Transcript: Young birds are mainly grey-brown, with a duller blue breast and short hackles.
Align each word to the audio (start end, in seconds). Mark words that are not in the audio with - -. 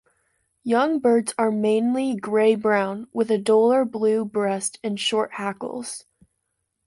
Young 0.63 0.97
birds 0.97 1.31
are 1.37 1.51
mainly 1.51 2.15
grey-brown, 2.15 3.05
with 3.13 3.29
a 3.29 3.37
duller 3.37 3.85
blue 3.85 4.25
breast 4.25 4.79
and 4.83 4.99
short 4.99 5.33
hackles. 5.33 6.05